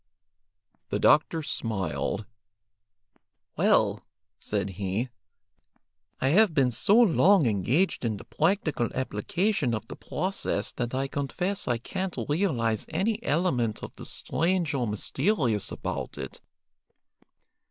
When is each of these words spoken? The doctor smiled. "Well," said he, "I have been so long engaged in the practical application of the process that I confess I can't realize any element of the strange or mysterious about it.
The 0.89 0.97
doctor 0.97 1.43
smiled. 1.43 2.25
"Well," 3.55 4.03
said 4.39 4.71
he, 4.71 5.09
"I 6.19 6.29
have 6.29 6.55
been 6.55 6.71
so 6.71 6.95
long 6.99 7.45
engaged 7.45 8.03
in 8.03 8.17
the 8.17 8.23
practical 8.23 8.89
application 8.95 9.75
of 9.75 9.87
the 9.87 9.95
process 9.95 10.71
that 10.71 10.95
I 10.95 11.07
confess 11.07 11.67
I 11.67 11.77
can't 11.77 12.17
realize 12.27 12.87
any 12.89 13.21
element 13.21 13.83
of 13.83 13.95
the 13.95 14.05
strange 14.07 14.73
or 14.73 14.87
mysterious 14.87 15.71
about 15.71 16.17
it. 16.17 16.41